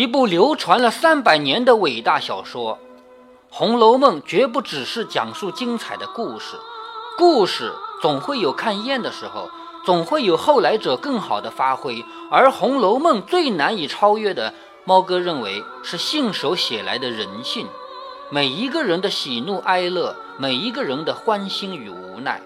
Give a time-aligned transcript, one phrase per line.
[0.02, 2.76] 》，一部流传了三百年的伟大小说。
[3.50, 6.56] 《红楼梦》绝不只是讲述精彩的故事，
[7.18, 7.70] 故事
[8.00, 9.50] 总会有看厌的时候，
[9.84, 12.02] 总会有后来者更好的发挥。
[12.30, 14.54] 而《红楼梦》最难以超越的，
[14.86, 17.66] 猫哥认为是信手写来的人性，
[18.30, 22.40] 每一个人的喜怒哀乐，每一个人的欢欣与无奈。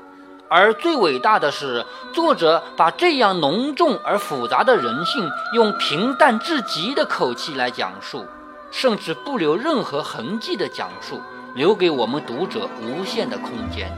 [0.48, 8.24] 而最伟大的是，作者把这样浓重而复杂的人性，用平淡至极的口气来讲述，
[8.70, 11.20] 甚至不留任何痕迹的讲述，
[11.54, 13.90] 留给我们读者无限的空间。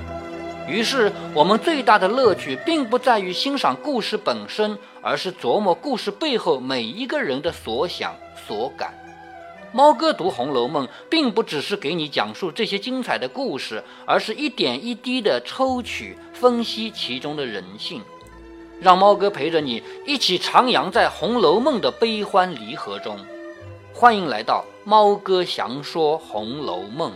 [0.69, 8.14] 于是，我们最大的乐趣，并不在于欣赏故事本身，而是琢磨故事背后每一个人的所想
[8.47, 8.92] 所感。
[9.72, 18.00] 猫哥读《红楼梦》，并不只是给你讲述这些精彩的故事，而是一点一滴的抽取、分析其中的人性，
[18.81, 23.19] 让猫哥陪着你一起徜徉在《红楼梦》的悲欢离合中。
[23.92, 27.12] 欢迎来到猫哥详说《红楼梦》。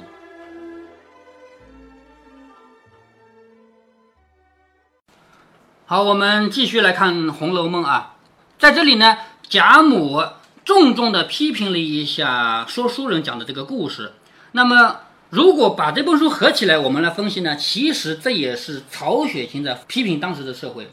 [5.86, 8.16] 好，我们继续来看《红楼梦》啊，
[8.58, 9.16] 在这里呢，
[9.48, 10.22] 贾母。
[10.70, 14.12] 重重的批评了一下说书人讲的这个故事。
[14.52, 17.56] 那么，如果把这本书合起来，我们来分析呢？
[17.56, 20.88] 其实这也是曹雪芹在批评当时的社会。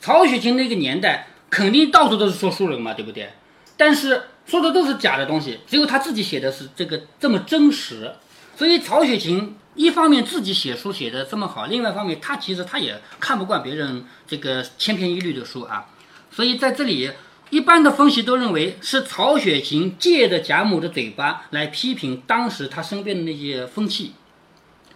[0.00, 3.30] 曹雪芹那个年代肯定到处都是说书人嘛，对不对？
[3.76, 8.12] 但是说的都是假的东西，只有他自己写的是这个这么真实。
[8.56, 15.86] 所以曹雪芹一方面自己写书写的这么好，另外一方面他其实他也看不惯别人这个千篇一律的书啊。
[16.32, 17.12] 所以在这里。
[17.50, 24.14] 一般的分析都认为是曹雪芹借着贾母的嘴巴来批评当时他身边的那些风气。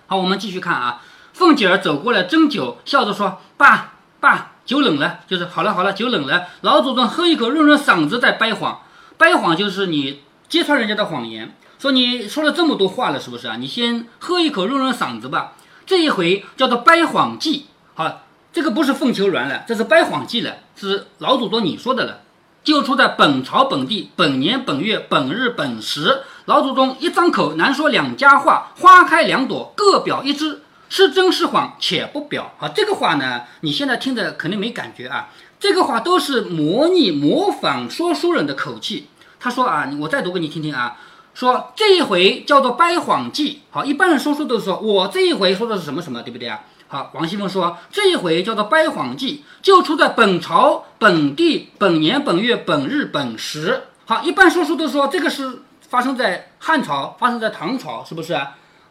[0.06, 1.02] 好，我们继续看啊。
[1.32, 6.46] 凤姐儿走过来斟酒，笑着说：“爸爸，酒冷了。”就是好了好了，酒冷了。
[6.60, 8.82] 老祖宗喝一口，润润嗓子，再掰谎。
[9.18, 13.56] 掰谎就是你揭穿人家的谎言，说你说了这么多话了，是不是啊？
[13.56, 15.54] 你先喝一口，润润嗓子吧。
[15.84, 17.66] 这一回叫做掰谎记。
[17.94, 18.22] 好，
[18.52, 22.20] 这个不是凤求鸾了，这是掰谎记了，是老祖宗你说的了。
[22.64, 32.54] 就出在本朝本地本年本月本日本时，老祖宗一张口难说两家话，花开两朵，各表一枝，是真是谎，且不表。
[32.58, 35.28] 啊，这个话呢，你现在听着肯定没感觉啊。
[35.60, 39.08] 这个话都是模拟模仿说书人的口气。
[39.38, 40.96] 他说啊，我再读给你听听啊。
[41.34, 43.60] 说这一回叫做掰谎记。
[43.70, 46.62] 好，一般人说书都是说我这一回说的是什么什么，对不对啊？
[46.94, 53.82] 好，王熙凤说这一回叫做掰谎记，就出在本朝本地本年本月本日本时。
[54.04, 58.38] 好，一般说书都说这个是发生在汉朝，发生在唐朝，是不是？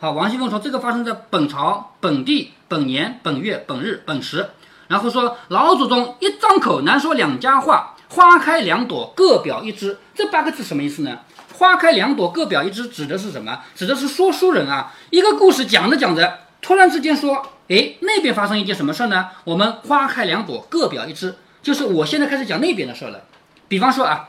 [0.01, 4.49] 好，王熙凤说这个发生在本朝本地本年本月本日本时。
[4.89, 9.97] 然后说老祖宗一张口难说两家话，花开两朵各表一枝。
[10.13, 11.19] 这八个字什么意思呢？
[11.57, 13.61] 花开两朵各表一枝指的是什么？
[13.73, 17.45] 指的是说书人啊，一个故事讲着讲着，突然之间说。
[17.69, 19.29] 哎，那边发生一件什么事儿呢？
[19.45, 21.33] 我们花开两朵，各表一枝。
[21.61, 23.23] 就是我现在开始讲那边的事了。
[23.69, 24.27] 比方说啊，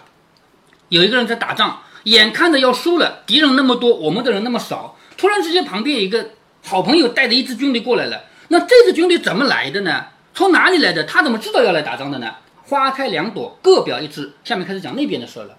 [0.89, 4.97] 有一个人在打仗，眼看着要输了，敌人那么多，我们的人那么少。
[5.17, 6.31] 突然之间，旁边有一个
[6.63, 8.23] 好朋友带着一支军队过来了。
[8.49, 10.07] 那这支军队怎么来的呢？
[10.33, 11.03] 从哪里来的？
[11.03, 12.37] 他怎么知道要来打仗的呢？
[12.63, 14.33] 花开两朵，各表一枝。
[14.45, 15.57] 下面开始讲那边的事了。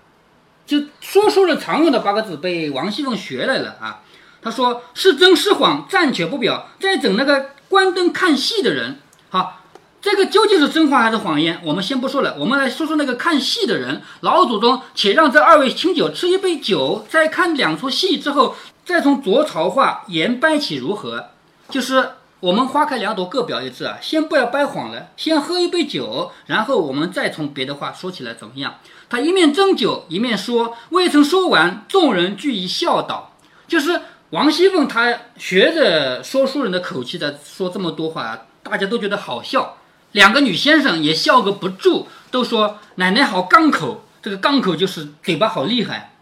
[0.65, 4.01] 就说书人常用的八个字，被王熙凤学来了啊。
[4.45, 6.69] 他说是真是谎，暂且不表。
[6.79, 7.47] 再整那个。
[7.67, 9.63] 关灯看戏的人，好，
[9.99, 11.59] 这个究竟是真话还是谎言？
[11.63, 14.03] 我们先不说了，我们来说说那个看戏的人。
[14.21, 18.55] 老祖宗且让这二位清酒吃一杯酒，再看两出戏之后，
[18.85, 21.31] 再从着朝话言掰起如何？
[21.69, 23.97] 就是我们花开两朵，各表一枝啊。
[23.99, 28.75] 先不要掰谎了，先喝一杯酒，然后我们再从别的话说起来怎么样？
[29.09, 33.33] 他一面斟酒，一面说，未曾说完，众人俱一笑倒，
[33.67, 33.99] 就是。
[34.31, 39.77] 王熙凤她学着说书人的口气在说这么多话，大家都觉得好笑。
[40.13, 44.05] 两个女先生也笑个不住，都说奶奶好刚口。
[44.21, 46.13] 这个刚口就是嘴巴好厉害。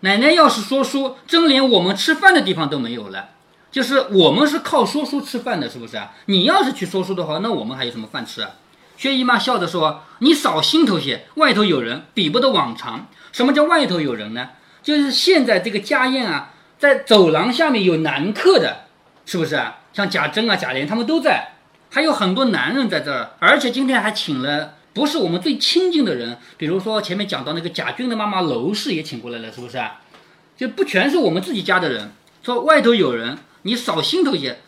[0.00, 3.28] 奶奶要是说书，真连我们吃饭的地方都没有了。
[3.70, 6.12] 就是我们是靠说书吃饭的，是不是啊？
[6.26, 8.50] 你要是去说书的话，那我们还有什么饭吃啊？
[8.96, 13.06] 薛姨妈笑着说：“你少心头些，外头有人，比不得往常。
[13.32, 14.50] 什么叫外头有人呢？
[14.82, 16.50] 就是现在这个家宴啊。”
[16.84, 18.84] 在走廊下面有男客的，
[19.24, 19.78] 是不是啊？
[19.94, 21.52] 像贾珍啊、贾琏他们都在，
[21.88, 30.02] 还有很多男人在这儿，而且今天还请了不是我们最亲近的人，比如说前面讲到那个贾军的妈妈娄氏也请过来了，是不是啊？
[30.58, 32.12] 就不全是我们自己家的人。
[32.42, 34.58] 说外头有人，你少心头些。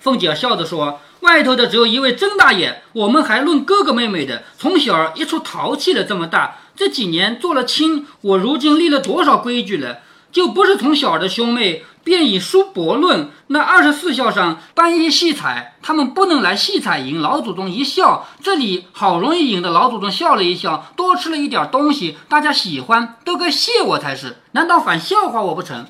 [0.00, 10.00] 凤姐笑着说：“外头的只有一位曾大爷，我们还论哥哥妹妹的，从小一出淘气了这么大，这几年做了亲，我如今立了多少规矩了？
[10.34, 11.82] 就不是从小的兄妹。
[12.04, 13.30] 便以书驳论。
[13.46, 18.28] 那二十四孝上搬一戏彩，他们不能来戏彩迎老祖宗一笑。
[18.42, 24.36] 这里好容易引得老祖宗笑了一笑，多吃了一点东西，大家喜欢，都该谢我才是。
[24.52, 25.86] 难道反笑话我不成？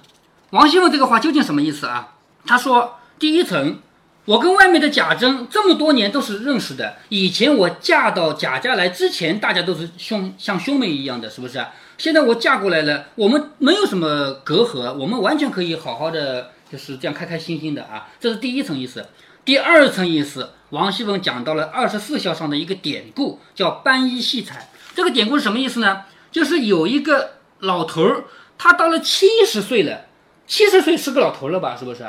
[0.50, 2.11] 王熙凤这个话究竟什么意思啊？
[2.46, 3.81] 他说：第一层，
[4.26, 6.99] 我跟外面的贾珍这么多年都是认识的。
[7.08, 11.67] 以前我嫁到贾家来之前，大家都是兄像兄妹一样的，是不是？
[11.96, 18.08] 现在我嫁过来了，我们没有什么隔阂，我们完全可以好好的，就是这样开开心心的啊。
[18.19, 19.06] 这是第一层意思。
[19.44, 24.69] 第二层意思，王熙凤讲到了二十四孝上的一个典故，叫搬衣戏彩。
[24.94, 26.02] 这个典故是什么意思呢？
[26.32, 28.25] 就是有一个老头儿，
[28.58, 30.06] 他到了七十岁了，
[30.46, 31.76] 七十岁是个老头了吧？
[31.79, 32.05] 是不是？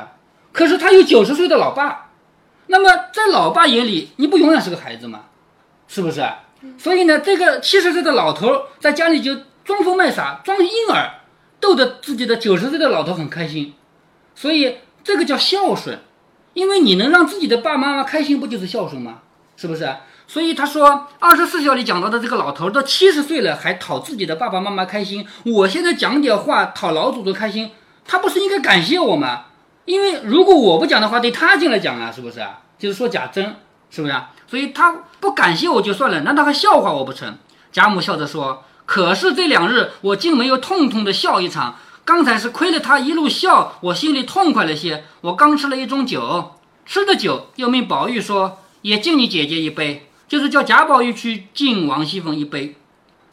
[0.52, 2.10] 可是他有九十岁的老爸，
[2.66, 5.26] 那么在老爸眼里，你不永远是个孩子吗？
[5.86, 6.24] 是不是？
[6.78, 9.36] 所以呢，这个七十岁的老头在家里就。
[9.66, 11.10] 装疯卖傻，装婴儿，
[11.58, 13.74] 逗得自己的九十岁的老头很开心，
[14.36, 15.98] 所以这个叫孝顺，
[16.54, 19.22] 因为你能让自己的爸爸妈妈开心，不就是孝顺吗？
[19.56, 19.92] 是不是？
[20.28, 25.26] 所以他说二十四孝里讲到的这个老头都七十岁了，还讨自己的爸爸妈妈开心。
[25.44, 27.72] 我现在讲点话讨老祖宗开心，
[28.04, 29.46] 他不是应该感谢我吗？
[29.84, 32.40] 因为如果我不讲的话，得他进来讲啊，是不是？
[32.78, 33.56] 就是说贾珍，
[33.90, 34.30] 是不是啊？
[34.46, 37.36] 所以他不感谢我就算了，难道还笑话我不成？
[37.72, 38.62] 贾母笑着说。
[38.86, 41.76] 可是这两日我竟没有痛痛的笑一场。
[42.04, 45.04] 刚才是亏了他一路笑，我心里痛快了些。
[45.22, 46.54] 我刚吃了一盅酒，
[46.86, 52.76] 吃的酒又命宝玉说也敬你姐姐一杯，就是叫贾宝玉去敬王熙凤一杯。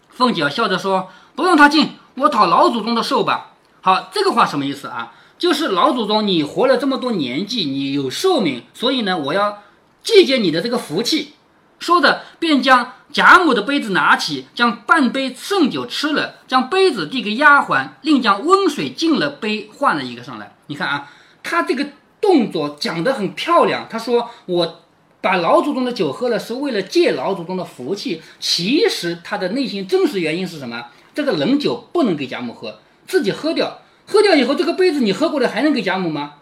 [0.09, 3.51] 凤姐笑着说不用他敬，我讨老祖宗的寿吧。
[3.81, 5.13] 好，这个话什么意思啊？
[5.37, 9.61] 就是老祖宗你活了这么多年纪，你有寿命，所以呢，我要
[10.03, 11.33] 借鉴你的这个福气。
[11.77, 20.55] 说着，便将贾母的杯子拿起，将半杯剩酒吃了，将杯子递给丫鬟，另将温水敬了杯，换了一个上来。
[20.65, 21.11] 你看啊，
[21.43, 21.85] 他这个
[22.19, 23.85] 动作讲得很漂亮。
[23.87, 24.79] 他说：“我
[25.21, 30.87] 把老祖宗的酒喝了，是为了借老祖宗的福气。”其实他的内心真实原因是什么？
[31.13, 33.81] 这个冷酒不能给贾母喝，自己喝掉。
[34.07, 36.33] 喝掉以后，这个杯子你喝过了，还能给贾母吗？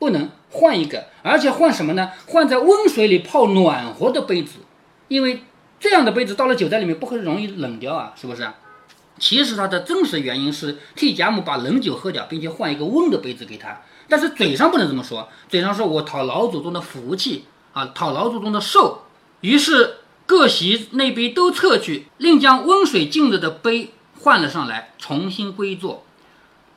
[0.00, 2.10] 不能，换一个，而且换什么呢？
[2.26, 4.54] 换在温水里泡暖和的杯子。
[5.06, 5.42] 因为
[5.80, 8.48] 这样的杯子倒了酒在里面不会容易冷掉啊，是不是？
[9.18, 13.80] 其实它的真实原因是替贾母把冷酒喝掉，并且换一个温的杯子给他。
[14.08, 19.02] 但是嘴上不能这么说，嘴上说我讨老祖宗的福气啊，讨老祖宗的寿。
[19.40, 19.96] 于是
[20.26, 26.04] 各席那杯都撤去，另将温水浸着的杯换了上来，重新归坐。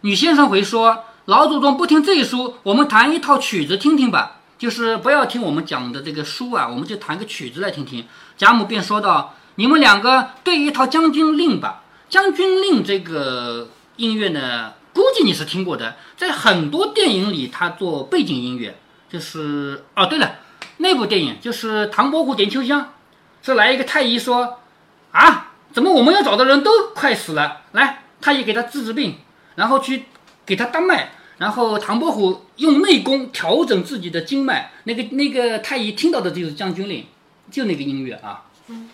[0.02, 8.08] 女先生回说：“老祖宗不听这一书，我们弹一套曲子听听吧。”就是不要听我们讲的这个书啊，我们就弹个曲子来听听。
[8.38, 11.84] 贾母便说道：“你们两个对一套《将军令》吧，
[12.14, 13.68] 《将军令》这个
[13.98, 18.80] 音乐呢，估计你是听过的，在很多电影里他做背景音乐。
[19.10, 20.38] 就是哦，对了，
[20.78, 22.94] 那部电影就是唐伯虎点秋香，
[23.42, 24.60] 是来一个太医说
[25.12, 29.18] 啊，怎么我们要找的人都快死了，来太医给他治治病，
[29.56, 30.06] 然后去
[30.46, 37.02] 给他当脉。”然后唐伯虎用内功调整自己的经脉，那个那个太医听到的就是《将军令》，
[37.52, 38.44] 就那个音乐啊。
[38.68, 38.90] 嗯，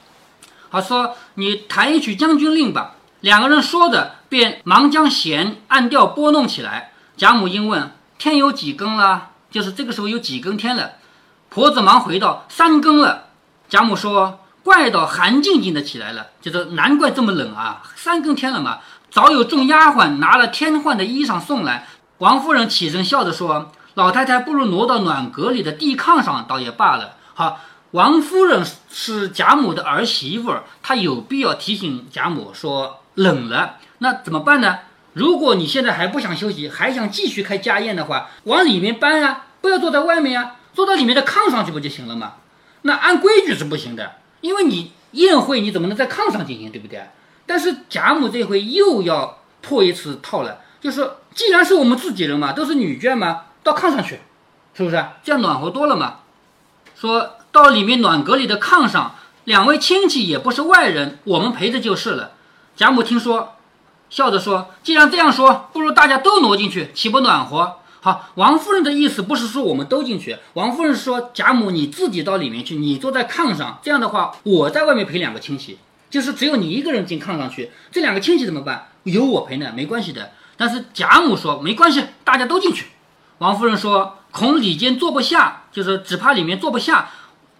[0.70, 2.96] 好说你弹一曲《将军令》吧。
[3.22, 6.94] 两个人说着，便忙将弦按调拨弄起来。
[7.18, 10.94] 贾母因问：“天有几更了？”就是这个时候有几更天了。
[11.50, 13.26] 婆子忙回道：“三更了。”
[13.68, 18.80] 贾母说：“怪到寒静静的起来了，就是难怪这么冷啊，三更天了嘛。
[19.12, 21.86] 早有众丫鬟拿了添换的衣裳送来。”
[22.20, 27.62] 王夫人起身笑着说：“老太太不如挪到暖阁里的地炕上，倒也罢了。”好，
[27.92, 28.62] 王夫人
[28.92, 34.80] 是贾母的儿媳妇，她有必要提醒贾母说冷了，那怎么办呢？
[35.14, 42.34] 如果你现在还不想休息，还想继续开家宴的话，往里面搬啊，不要坐在外面啊，坐到里面的炕上去不就行了吗？
[42.82, 47.02] 那按规矩是不行的，因为你宴会你怎么能在炕上进行，对不对？
[47.46, 50.60] 但是贾母这回又要破一次套了。
[50.82, 54.20] 就是，既然是我们自己人嘛，都是女眷嘛，到炕上去，
[54.74, 55.06] 是不是？
[55.24, 56.20] 这样暖和多了嘛。
[56.96, 62.32] 说到里面暖阁里的炕上，两位亲戚也不是外人，我们陪着就是了。
[62.76, 63.56] 贾母听说，
[64.10, 75.78] 笑着说：“既然这样说，不如大家都挪进去，岂不暖和？”好，王夫人的意思不是说我们都进去，王夫人说：“贾母你自己到里面去，你坐在炕上，这样的话，我在外面陪两个亲戚，
[76.10, 78.88] 就是只有你一个人进炕上去，这两个亲戚怎么办？
[79.04, 82.88] 有我陪呢，没关系的。”但是贾母说没关系，大家都进去。
[83.38, 87.12] 王夫人说恐里间坐不下，就是只怕里面坐不下，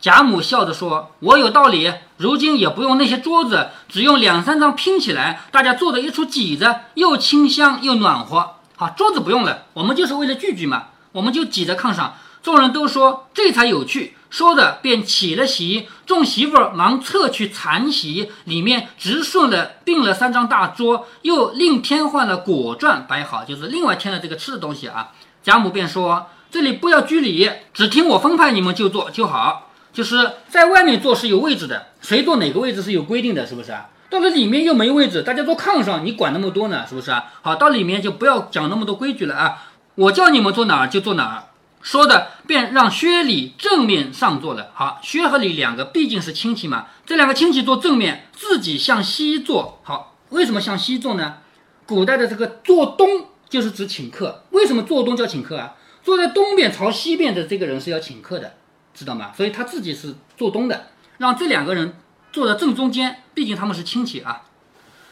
[0.02, 8.56] 贾母笑着说：“我有道理，如今也不用那些桌子，只用两三张拼起来，大家坐在一处挤着，又清香又暖和。
[8.76, 12.16] 好，桌子不用了，我们就是为了聚聚嘛，我们就挤在炕上。
[12.42, 25.14] 众人都说这才有趣。”说着便起了席，众媳妇儿忙撤去残席，里面直顺的并了三张大桌，又另添换了果馔摆好，就是另外添了这个吃的东西啊。
[25.42, 29.72] 贾母便说：“这里不要拘礼，只听我分派，你们就坐就好。
[29.92, 33.88] 就是在外面坐是有位置的，谁坐哪个位置是有规定的，是不是啊？
[34.12, 37.26] 到了里面又没位置，大家坐炕上，你管那么多呢，是不是啊？
[37.42, 39.64] 好，到里面就不要讲那么多规矩了啊，
[39.96, 41.44] 我叫你们坐哪儿就坐哪儿。”
[41.82, 44.72] 说的便让薛礼正面上坐了。
[44.74, 49.80] 好，薛和礼两个毕竟是亲戚嘛，这两个亲戚坐正面，自己向西坐。
[49.84, 51.38] 好，为什么向西坐呢？
[51.86, 54.44] 古代的这个坐东就是指请客。
[54.52, 55.76] 为什么坐东叫请客啊？
[56.04, 58.54] 坐在东边朝西边的这个人是要请客的，
[58.94, 59.32] 知道吗？
[59.36, 61.94] 所以他自己是坐东的，让这两个人
[62.32, 64.44] 坐在正中间，毕竟他们是亲戚啊。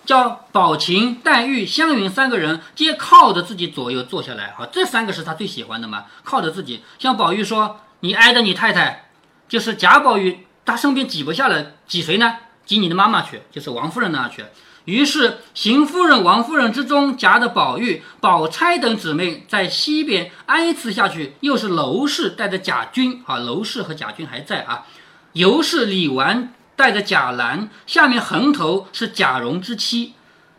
[0.08, 6.82] 叫宝琴、黛玉、湘云三个人皆靠着自己左右坐下来，好，这三个是他最喜欢的嘛，靠着自己。
[6.98, 9.10] 像宝玉说：“你挨着你太太，
[9.50, 12.38] 就是贾宝玉，他身边挤不下了，挤谁呢？
[12.66, 14.46] 挤你的妈妈去，就是王夫人那去。”
[14.86, 24.86] 于是邢夫人、王夫人之中夹着宝玉、宝钗等姊妹在西边挨次下去，又是娄氏带着贾君，啊，娄氏和贾君还在啊，
[25.34, 26.54] 尤氏、李纨。
[26.78, 30.14] 带着贾兰，下面横头是贾蓉之妻，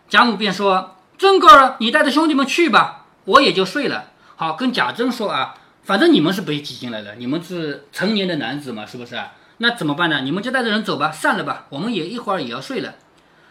[0.08, 9.16] 贾母便说：“珍哥儿，你带着兄弟们去吧，我也就睡了。”好，跟贾珍说啊，反正你们是被挤进来了，你们是成年的男子嘛，是不是？
[9.58, 10.20] 那怎么办呢？
[10.22, 12.94] 你们就带着人走吧，散了吧，我们也一会儿也要睡了。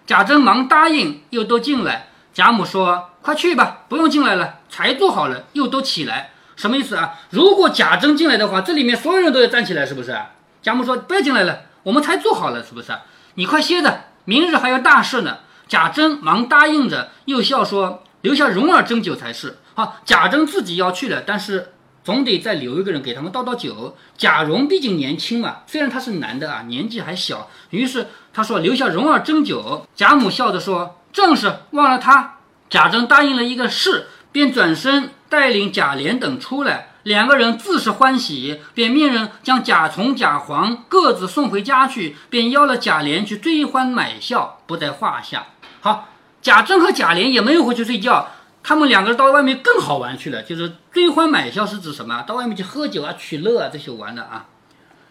[0.06, 2.08] 贾珍忙答应，又都进来。
[2.34, 7.14] 贾母说：“快去吧，不用进来了，才做好了，又都起来，什么意思啊？
[7.30, 10.18] 如果贾珍进来的话，这里面所有人都要站起来，是不是？”
[10.62, 12.92] 贾母说：“不要进来了。”我们才做好了，是不是？
[13.36, 15.38] 你快歇着，明日还有大事呢。
[15.70, 21.72] 贾珍忙答应着，又笑说：“留下蓉儿斟酒才是。”好，贾珍自己要去了，但是
[22.04, 23.96] 总得再留一个人给他们倒倒酒。
[24.18, 32.40] 贾蓉毕竟年轻嘛，虽然他是男的啊，年纪还小，于是他说：“留下蓉儿斟酒。”贾母笑着说：“正是，忘了他。”
[32.70, 36.96] 贾珍答应了一个是，便转身带领贾琏等出来。
[37.08, 45.48] 两个人自是欢喜，便命人将贾从、贾黄各自送回家去，便邀了贾琏去追欢买笑，不在话下。
[45.80, 46.10] 好，
[46.42, 48.28] 贾珍和贾琏也没有回去睡觉，
[48.62, 50.44] 他们两个人到外面更好玩去了。
[50.44, 52.24] 就是追欢买笑是指什么？
[52.24, 54.48] 到外面去喝酒啊、取乐啊这些玩的啊。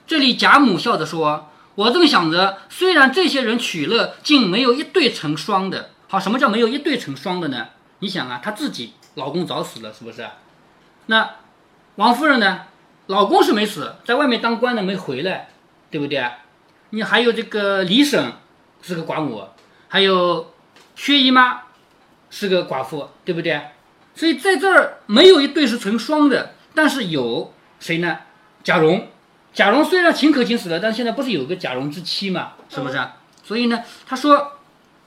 [0.06, 5.92] 这里贾母笑着说：“我正想着，虽然这些人取乐，竟没有一对成双的。
[6.08, 7.68] 好，什么叫没有一对成双的呢？
[8.00, 10.28] 你想啊，她自己老公早死了，是不是？
[11.06, 11.26] 那。”
[11.96, 12.62] 王夫人呢？
[13.06, 15.48] 老公是没死，在外面当官的没回来，
[15.90, 16.28] 对不对？
[16.90, 18.32] 你还有这个李婶
[18.82, 19.48] 是个寡母，
[19.88, 20.52] 还有
[20.94, 21.62] 薛姨妈
[22.28, 23.60] 是个寡妇，对不对？
[24.14, 28.18] 所以在这儿没有一对是成双的，但是有谁呢？
[28.62, 29.08] 贾蓉，
[29.54, 32.52] 贾蓉虽然秦可卿死了，但现在不是有个贾蓉之妻嘛？
[32.68, 33.00] 是不是？
[33.42, 34.52] 所以呢，他说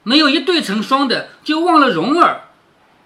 [0.02, 2.48] 没有一对成双的，就忘了蓉儿，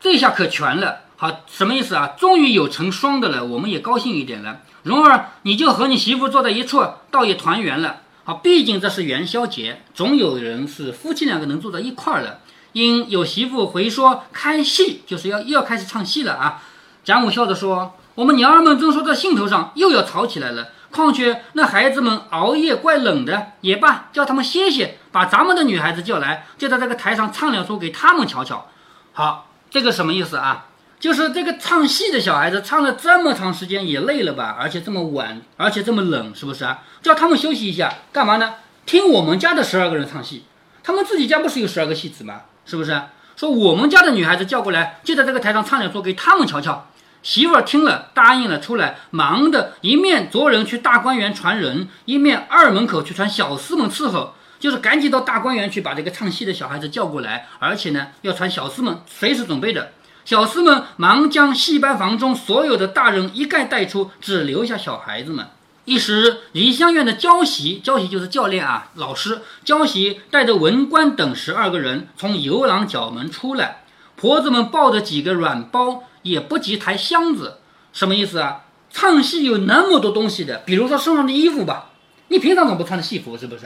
[0.01, 1.01] 这下可全了。
[1.25, 2.09] 好，什么意思啊？
[2.19, 4.61] 终于有成双的了，我们也高兴一点了。
[4.83, 8.03] 蓉儿，你就和你媳妇坐在一处，倒也团圆了。
[8.25, 12.41] 好，毕竟这是元宵节，总有人是夫妻两个能坐在一块儿了。
[12.73, 16.63] 因有媳妇回说开戏，就是要又要开始唱戏了啊。
[17.03, 20.73] 贾母笑着说：“我们娘儿们正说到兴头上，又要吵起来了。
[20.91, 28.67] 况且那孩子们熬夜怪冷的，也罢，叫他们歇歇，把咱们的女孩子叫来，就在这个台上唱两出给他们瞧瞧。
[29.15, 30.67] 好，这个什么意思啊？”
[31.05, 34.57] 就是这个唱戏的小孩子唱了这么长时间也累了吧？
[34.59, 36.83] 而且这么晚，而且这么冷，是不是啊？
[37.03, 38.55] 叫他们休息一下，干嘛呢？
[38.87, 40.45] 听我们家的十二个人唱戏，
[40.83, 42.45] 他们自己家不是有十二个戏子吗？
[42.65, 42.99] 是不是？
[43.37, 46.87] 说我们家的女孩子叫过来，就在这个台上唱两出给他们瞧瞧。
[47.23, 59.93] 媳妇儿听了答应了，出来忙的一面着人去大观园传人，一面二门口去传小厮们伺候，就是赶紧到大观园去把这个唱戏的小孩子叫过来，而且呢要传小厮们随时准备的。
[60.25, 65.47] 小厮们忙将戏班房中所有的大人一概带出，只留下小孩子们。
[65.85, 73.85] 一时梨香院的教习，教习就是教练啊，老师教习带着文官等十二个人从游廊角门出来，
[74.17, 77.59] 婆子们抱着几个软包，也不及抬箱子，
[77.93, 78.63] 什么意思啊？
[78.91, 81.91] 唱戏有那么多东西的，比如说身上的衣服吧。
[82.35, 83.65] 你平常怎么不穿的戏服是不是？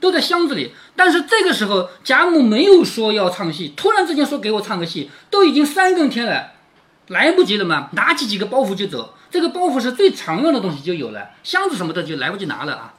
[0.00, 0.72] 都在箱子里。
[0.96, 6.52] 但是这个时候贾母没有说要唱戏，突然之间说给我唱个戏，都已经三更天了，
[7.08, 7.90] 来不及了嘛？
[7.92, 9.12] 拿起几个包袱就走。
[9.30, 12.94] 这个包袱是最常用的东西就有了，箱子什么的就来不及拿了啊。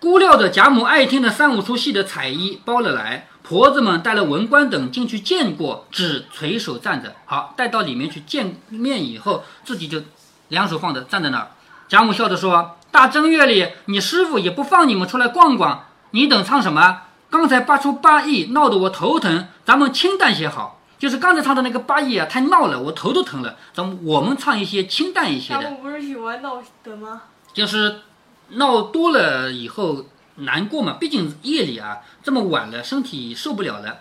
[0.00, 7.14] 估料着贾母爱听的三五出戏的彩衣包了来，婆子们带了文官等进去见过，只垂手站着。
[7.24, 10.02] 好，带到里面去见面以后，自己就
[10.48, 11.50] 两手放着站在那儿。
[11.88, 17.02] 贾母笑着说：“大正月里，你师傅也不放你们出来逛逛，你等唱什么？
[17.30, 20.80] 刚才八出八义闹得我头疼，咱们清淡些好。
[20.98, 23.56] 就是刚才唱的那个八义啊，太闹了，我头都疼了。
[23.72, 27.22] 咱们我们唱一些清淡一些的。”贾母不是喜欢闹的吗？
[27.52, 28.00] 就是
[28.48, 33.98] 闹多了以后难过嘛，毕竟夜里啊这么晚了，身体受不了了。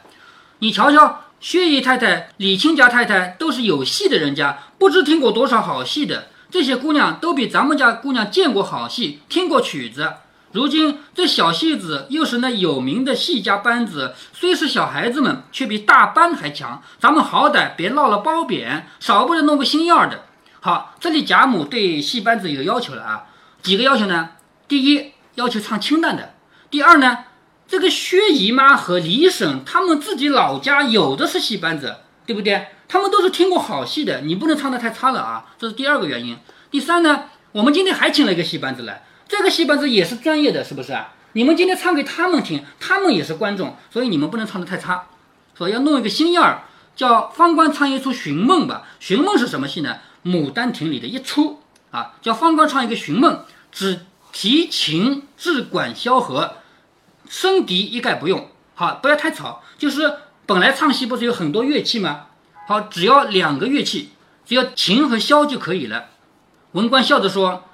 [0.60, 6.30] 你瞧瞧，薛姨太太、李亲家太太都是有戏的人家，不知听过多少好戏的。
[6.55, 10.13] 这些姑娘都比咱们家姑娘见过好戏，听过曲子。
[10.53, 16.81] 如今这小戏子又是那有名的戏家班子，虽是小孩子们，却比大班还强。
[16.97, 20.24] 咱们好歹别落了褒贬，少不得弄个心眼儿的。
[20.62, 23.25] 好，这里贾母对戏班子有要求了啊。
[23.62, 24.29] 几个要求呢？
[24.69, 26.24] 第一，要求唱清淡的；
[26.69, 27.25] 第二呢，
[27.67, 32.67] 这个薛姨妈和李婶他们自己老家有的是戏班子，对不对？
[32.88, 36.38] 他们都是听过好戏的，你不能唱得太差了啊，这是第二个原因。
[36.70, 41.13] 第三呢，我们今天还请了一个戏班子来，这个戏班子也是专业的，是不是啊？
[41.34, 45.08] 你们今天唱给他们听，他们也是观众，所以你们不能唱得太差，
[45.58, 46.63] 所以要弄一个新样儿，
[46.96, 48.84] 叫方官唱一出寻梦吧。
[49.00, 49.98] 寻梦是什么戏呢？
[50.29, 53.44] 《牡丹亭》里的一出啊，叫方官唱一个寻梦。
[53.72, 56.55] 只提琴只管萧何，
[57.29, 58.50] 笙笛一概不用。
[58.74, 59.62] 好，不要太吵。
[59.77, 60.13] 就是
[60.45, 62.27] 本来唱戏不是有很多乐器吗？
[62.67, 64.11] 好，只要两个乐器，
[64.45, 66.05] 只要琴和箫就可以了。
[66.73, 67.65] 文官笑着说：“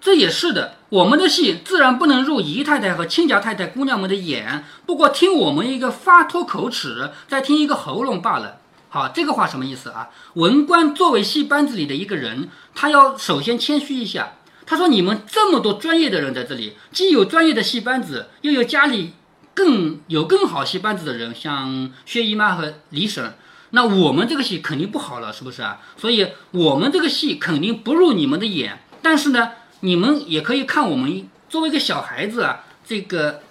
[0.00, 4.64] 这也是的，我们的戏自然不能入姨太太和亲家太太姑娘们的眼。
[4.86, 8.58] 不过听我们一个发脱口齿，再听一个喉咙罢了。”
[8.90, 10.08] 好，这个话什么意思啊？
[10.34, 14.32] 文官作为戏班子里的一个人，他要首先谦虚一下。
[14.64, 19.12] 他说：“你们这么多专业的人在这里，既有专业的戏班子，又有家里
[19.58, 23.34] 更有更好戏班子的人，像薛姨妈和李婶，
[23.70, 25.80] 那我们这个戏肯定不好了，是不是啊？
[25.96, 28.78] 所以我们这个戏肯定不入你们的眼。
[29.02, 33.42] 但是呢，你们也可以看我们作为一个小孩子啊，这个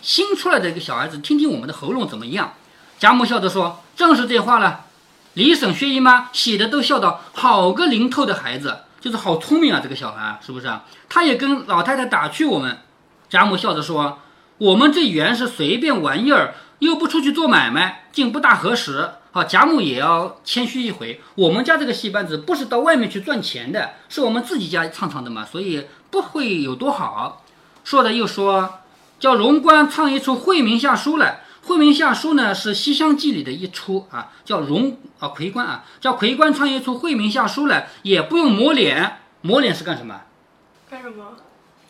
[0.00, 2.54] 新出来的一个小孩子，听听我们的喉咙怎么样。”
[2.98, 4.86] 贾母笑着说：“正是这话了。”
[5.34, 10.86] 李婶、薛姨妈喜的都笑道：“好个灵透的孩子。”就是好聪明啊，这个小孩是不是啊？
[11.10, 12.78] 他也跟老太太打趣我们。
[13.28, 14.20] 贾母笑着说
[14.58, 21.20] ：“我们这原是随便玩意儿，又不出去做买卖，竟不大合适。”好，贾母也要谦虚一回。
[21.34, 27.44] 我们家这个戏班子不是到外面去赚钱的，是我们自己家唱唱的嘛，所以不会有多好。
[27.82, 28.78] 说的又说，
[29.18, 31.40] 叫荣官唱一出《惠民下书》来。
[31.66, 40.20] 《惠民下书》呢是《西厢记》里的一出啊，叫荣啊魁官啊，叫魁官唱一出《惠民下书》来，也不用抹脸，抹脸是干什么？
[40.88, 41.24] 干什么？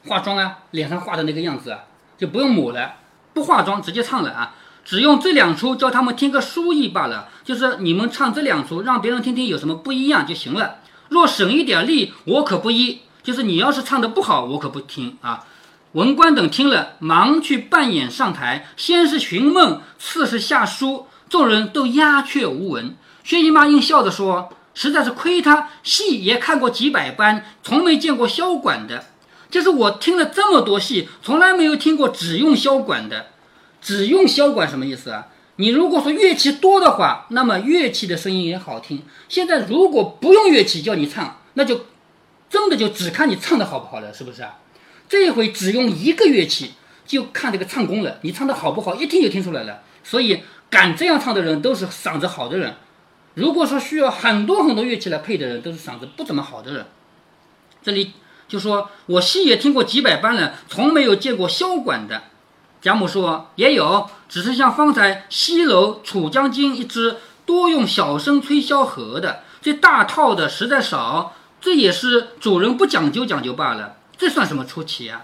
[0.06, 1.80] 化妆啊，脸上画的那个样子啊，
[2.24, 2.94] 就不用抹了，
[3.34, 10.76] 不化妆直接唱了啊，只用这两出教他们听个书意罢了，就是你们唱这两出，让别人听听有什么不一样就行了。
[11.10, 13.00] 若省一点力，我可不依。
[13.22, 15.44] 就是你要是唱的不好，我可不听啊。
[15.92, 22.96] 文官等听了，忙去扮演上台，先是寻梦，次是下书，众人都鸦雀无闻。
[23.22, 29.04] 薛姨妈应笑着说：“实在是亏他，戏也看过几百班，从没见过箫管的。
[29.54, 33.26] 就是我听了这么多戏，从来没有听过只用箫管的。
[33.80, 35.28] 只用箫管什么意思啊？
[35.56, 39.04] 你如果说乐器多的话，那么乐器的声音也好听。
[39.28, 41.86] 现在如果不用乐器叫你唱，那就
[42.50, 44.58] 真的就只看你唱的好不好了，是不是啊？”
[45.08, 46.72] 这回只用一个乐器，
[47.06, 48.18] 就看这个唱功了。
[48.22, 49.82] 你唱的好不好，一听就听出来了。
[50.02, 52.74] 所以敢这样唱的人，都是嗓子好的人。
[53.34, 56.86] 如果说需要很多很多乐器来配的人，都是嗓子不怎么好的人。
[57.84, 58.14] 这里
[58.46, 62.24] 就说我戏也听过几百班了，从没有见过箫管的。
[62.80, 71.34] 贾母说也有，只是像方才西楼楚江津一支，多用小声吹箫和的，这大套的实在少。
[71.60, 73.96] 这也是主人不讲究讲究罢了。
[74.18, 75.22] 这算什么出奇啊？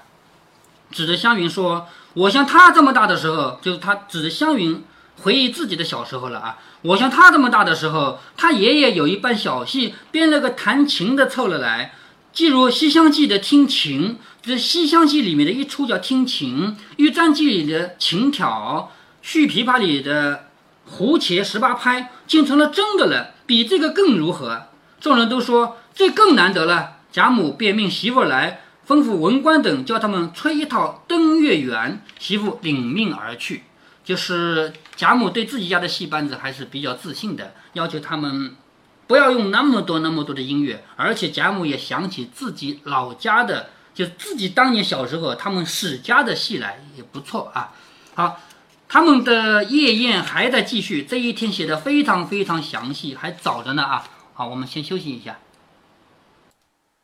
[0.90, 4.83] 指着湘云说：“我像他这么大的时候，就是他指着湘云
[5.20, 6.59] 回忆自己的小时候了啊。
[6.80, 11.92] 我像他这么大的时候，他爷爷有一班小戏，编了个弹琴的凑了来。
[12.33, 18.90] 既如《西厢记》的听琴，这《西厢记》里面的一出叫听琴，《玉簪记》里的琴挑，
[19.23, 20.49] 《续琵琶》里的
[20.85, 23.35] 胡茄十八拍，竟成了真的了。
[23.47, 24.69] 比这个更如何？
[25.01, 26.99] 众人都说这更难得了。
[27.11, 33.62] 贾母便命媳妇来。”吩咐文官等叫他们吹一套登月圆，媳妇领命而去。
[34.05, 38.57] 就是贾母对自己家的戏班子还是比较自信的，要求他们
[39.11, 40.85] 不要用那么多那么多的音乐。
[40.94, 47.73] 而且贾母也想起自己老家的就自己当年小时候他们史家的戏来也不错啊。
[48.14, 48.38] 好，
[48.88, 54.07] 他们的夜宴还在继续，这一天写的非常非常详细，还早着呢啊。
[54.33, 55.40] 好，我们先休息一下。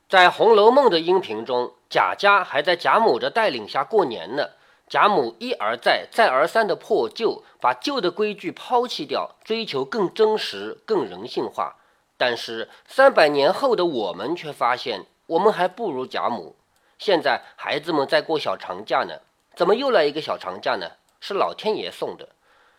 [0.08, 4.50] 在《红楼梦》的音频中，贾家还在贾母的带领下过年呢。
[4.88, 11.74] 贾母一而再、再而三的破旧，把旧的规矩抛弃掉，追求更真实、更人性化。
[12.16, 16.56] 但是三百年后的我们却发现，我们还不如贾母。
[16.98, 19.20] 现在孩子们在过小长假呢，
[19.54, 20.92] 怎么又来一个小长假呢？
[21.20, 22.28] 是老天爷送的。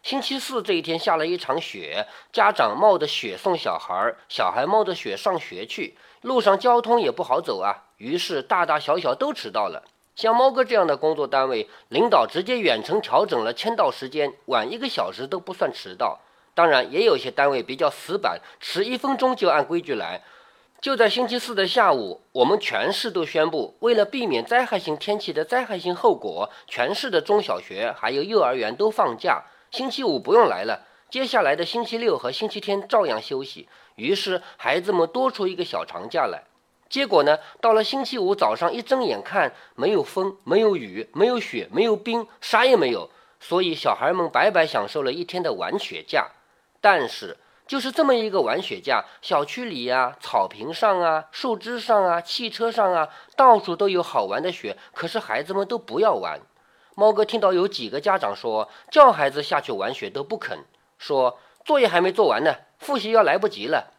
[0.03, 7.83] 星期四这一天下了一场雪，家长冒着雪送小孩，小孩冒着雪上学去，路上交通也不好走啊。
[7.97, 9.83] 于是大大小小都迟到了。
[10.15, 16.19] 像猫哥这样的工作单位，领导直接远程调整了签到时间，晚一个小时都不算迟到。
[16.57, 20.23] 当然，也有些单位比较死板，迟一分钟就按规矩来。
[20.81, 29.43] 就在星期四的下午，我们全市都宣布，为了避免灾害性天气的灾害性后果，全市的中小学还有幼儿园都放假。
[29.69, 33.69] 星期五不用来了，接下来的星期六和星期天照样休息。
[33.93, 36.43] 于是孩子们多出一个小长假来。
[36.89, 43.11] 结果呢，到了星期五早上一睁眼看，没有风，没有雨，没有雪，没有冰，啥也没有。
[43.39, 46.31] 所以小孩们白白享受了一天的玩雪假。
[46.89, 47.35] 但是
[47.67, 54.77] 就是这么一个玩雪架，小区里呀、草坪上啊、树枝上啊、汽车上啊，到处都有好玩的雪。
[54.93, 56.39] 可是孩子们都不要玩。
[56.95, 60.59] 猫哥听到有几个家长说，叫孩子下去玩雪都不肯，
[60.97, 63.91] 说作业还没做完呢，复习要来不及了。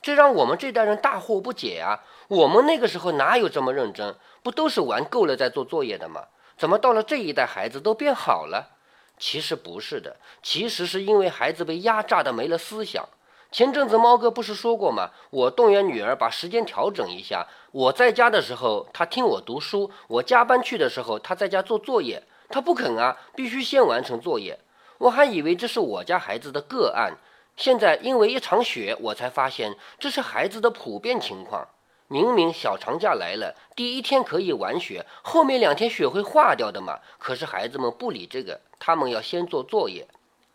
[0.00, 2.00] 这让我们这代人大惑不解啊！
[2.28, 4.16] 我们那个时候哪有这么认真？
[4.42, 6.28] 不都是玩够了再做作业的吗？
[6.56, 8.78] 怎么到了这一代，孩子都变好了？
[9.20, 13.06] 其实不是的，其实是因为孩子被压榨的没了思想。
[13.52, 15.10] 前阵子猫哥不是说过吗？
[15.28, 22.22] 我动员女儿把时间调整一下，我在家的时候她听我读书，我加班去的时候她在家做作业。
[22.48, 24.58] 她不肯啊，必须先完成作业。
[24.98, 27.18] 我还以为这是我家孩子的个案，
[27.56, 31.68] 现在因为一场雪，我才发现这是孩子的普遍情况。
[32.12, 36.98] 明明小长假来了，第一天可以玩雪，后面两天雪会化掉的嘛。
[37.18, 40.08] 可是孩子们不理这个，他们要先做作业。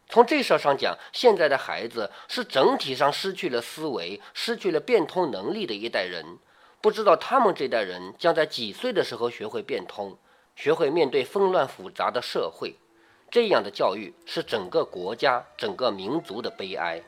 [0.09, 6.37] 从这事上讲，现在的孩子是整体上失去了思维、失去了变通能力的一代人。
[6.81, 10.17] 不知道他们这代人将在几岁的时候学会变通。
[10.57, 12.75] 学会面对纷乱复杂的社会，
[13.31, 17.01] 这样的教育是整个国家、整个民族的悲哀。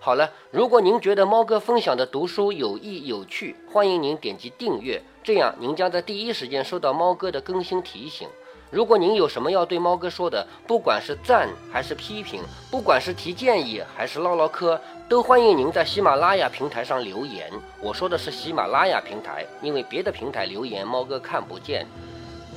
[0.00, 8.28] 好了，如果您觉得猫哥分享的读书有益有趣，欢迎您点击订阅，这样您将在第一时间收到猫哥的更新提醒。
[8.70, 17.50] 如果您有什么要对猫哥说的，不管是赞还是批评，不管是提建议还是唠唠嗑，都欢迎您在喜马拉雅平台上留言。
[17.82, 21.84] 我说的是喜马拉雅平台，因为别的平台留言猫哥看不见。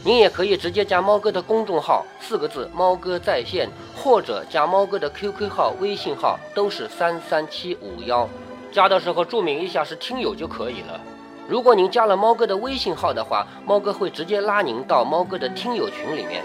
[0.04, 8.28] 您也可以直接加猫哥的公众号，四个字“猫哥在线”，或者加猫哥的 QQ 号、微信号，都是三三七五幺。
[8.72, 11.00] 加的时候注明一下是听友就可以了。
[11.48, 16.42] 如果您加了猫哥的微信号的话，猫哥会直接拉您到猫哥的听友群里面。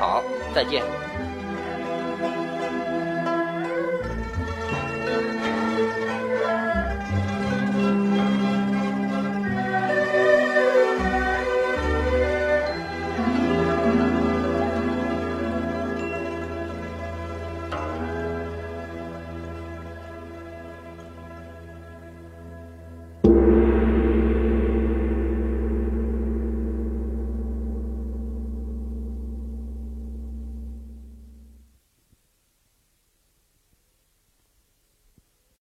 [0.00, 0.82] 好，再见。